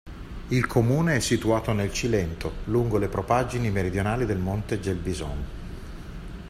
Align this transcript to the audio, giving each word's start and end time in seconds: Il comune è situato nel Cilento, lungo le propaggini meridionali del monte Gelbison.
Il 0.47 0.65
comune 0.65 1.17
è 1.17 1.19
situato 1.19 1.73
nel 1.73 1.93
Cilento, 1.93 2.53
lungo 2.63 2.97
le 2.97 3.07
propaggini 3.07 3.69
meridionali 3.69 4.25
del 4.25 4.39
monte 4.39 4.79
Gelbison. 4.79 5.45